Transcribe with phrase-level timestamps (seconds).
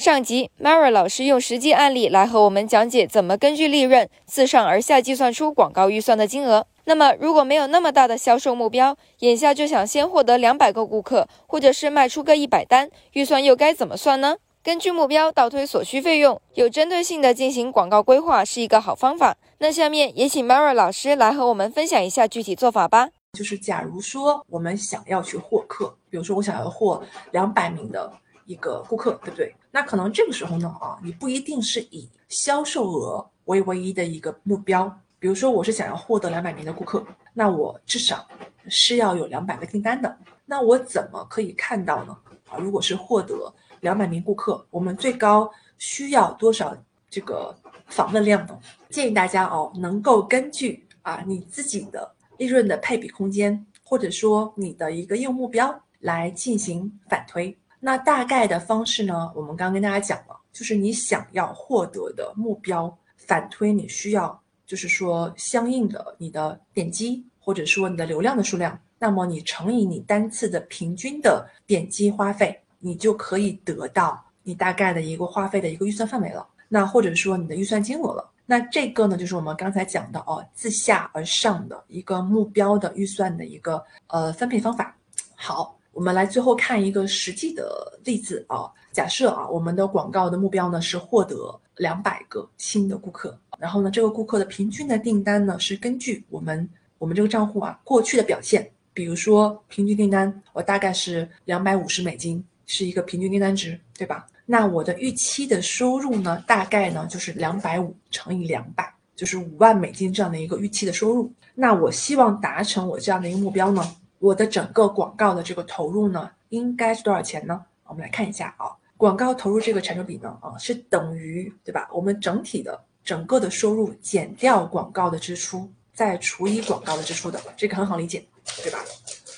[0.00, 6.66] 上集，Mary 老师用实际案例来和我们讲解怎么根据利润自上而下计算出广告预算的金额。
[6.84, 14.38] 那么，如果没有那么大的销售目标，眼下就想先获得两百个顾客，或者是卖出个一百单，预算又该怎么算呢？
[14.62, 19.36] 根据目标倒推所需费用，有针对性的进行广告规划是一个好方法。
[19.58, 23.10] 那下面也请 Mary 老师来和我们分享一下具体做法吧。
[23.34, 28.10] 就是假如说我们想要去获客，比如说我想要获两百名的
[28.46, 29.54] 一个顾客，对不对？
[29.70, 34.92] 那可能这个时候呢，啊，你不一定是以销售额为唯一的一个目标。
[35.18, 38.26] 比如说我是想要获得两百名的顾客，那我至少
[38.68, 40.16] 是要有两百个订单的。
[40.46, 42.16] 那我怎么可以看到呢？
[42.48, 46.76] 啊，如果是获得两百名顾客，我们最高需要多少
[47.08, 47.54] 这个
[47.86, 48.58] 访问量呢？
[48.88, 57.56] 建议大家哦，能够根据啊你自己的利润的配比空间，或者说你的一个业务目标来进行反推。
[57.80, 72.56] 那大概的方式呢，我们刚跟大家讲了，就是你想要获得的目标反推，你需要就是说相应的你的点击或者说你的流量的数量，那么你乘以你单次的平均的点击花费。
[72.82, 78.26] 你就可以得到你大概的一个花费的一个预算范围了，那或者说你的预算金额了。
[78.46, 84.96] 那这个呢，就是我们刚才讲的哦，自下而上的一个目标的预算的一个呃分配方法。
[85.34, 88.72] 好，我们来最后看一个实际的例子啊。
[88.90, 102.42] 假设啊，我们的广告的目标呢是获得两百个新的顾客，然后呢，这个顾客的平均的订单呢是根据我们我们这个账户啊过去的表现，比如说平均订单我大概是两百五十美金。
[102.64, 104.26] 是一个平均订单值，对吧？
[104.46, 111.30] 那我的预期的收入呢，大概呢就是两百五乘以两百，就是五万美金这样的一个预期的收入。
[111.52, 113.82] 那我希望达成我这样的一个目标呢，
[114.20, 117.64] 我的整个广告的这个投入呢，应该是多少钱呢？
[117.84, 121.88] 我们来看一下啊，广告投入这个产出比呢，啊是等于对吧？
[121.92, 128.24] 我们整体的整个的收入减掉广告的支出，再除以广告的支出的，这个很好理解，
[128.62, 128.78] 对吧？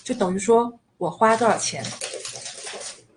[0.04, 1.82] 就等于说我花多少钱。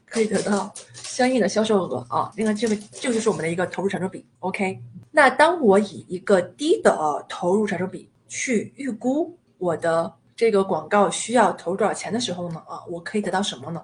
[0.07, 4.25] 可以得到相应的销售额啊，另外这个这个就是我们的一个投入产出比。
[4.39, 4.79] OK，
[5.11, 12.61] 那当我以一个低的投入产出比去预估我的这个广告需要投入多少钱的时候呢？
[12.67, 13.83] 啊，我可以得到什么呢？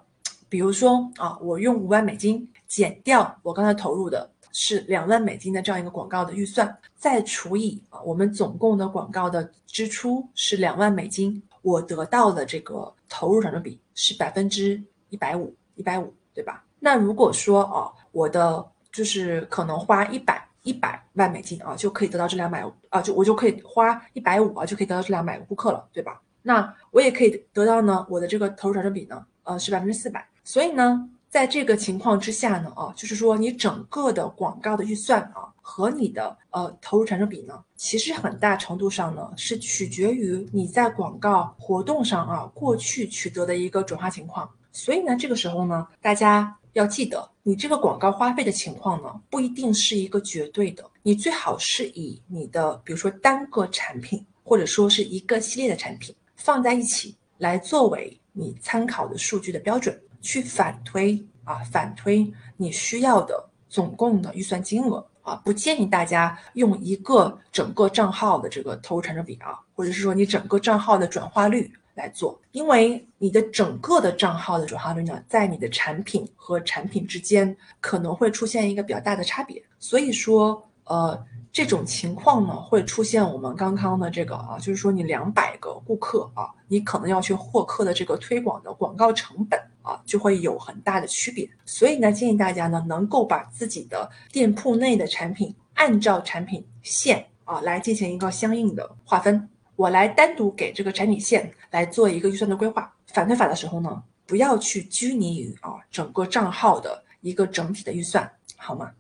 [0.50, 16.14] 比如说啊，我用五万美金减掉我刚才投入的是两万美金的这样一个广告的预算，再除以啊我们总共的广告的支出是两万美金，我得到的这个投入产出比是百分之一百五，一百五。
[16.34, 16.64] 对吧？
[16.80, 26.22] 那如果说哦，我的就是可能花一百一百万美金啊，就可以得到这两百啊，就我就可以花一百五啊，就可以得到这两百个顾客了，对吧？
[26.42, 30.28] 那我也可以得到呢，我的这个投入产出比呢，呃，是百分之四百。
[30.44, 44.50] 所以呢，在这个情况之下呢，啊，就是说你整个的广告的预算啊和你的呃投入产出比呢，其实很大程度上呢是取决于你在广告活动上啊过去取得的一个转化情况。
[44.72, 50.84] 所以呢，这个时候呢，大家要记得，你这个广告花费的情况呢，不一定是一个绝对的。
[51.04, 65.36] 你最好是以你的，比如说单个产品，或者说是一个系列的产品放在一起来作为你参考的数据的标准，去反推啊，反推你需要的总共的预算金额啊。
[65.46, 71.72] 不建议大家用一个整个账号的这个投入产出比啊，或者是说你整个账号的转化率。
[71.94, 91.50] 来做，因为你的整个的账号的转化率呢，在你的产品和产品之间可能会出现一个比较大的差别，所以说，呃，这种情况呢，会出现我们刚刚的这个啊，就是说你两百个顾客啊，你可能要去获客的这个推广的广告成本啊，就会有很大的区别。
[91.66, 99.48] 所以呢，建议大家呢，能够把自己的店铺内的产品按照产品线啊来进行一个相应的划分。
[99.78, 102.94] 我来单独给这个产品线来做一个预算的规划。
[103.08, 108.92] 反推法的时候呢，不要去拘泥于啊整个账号的一个整体的预算，好吗？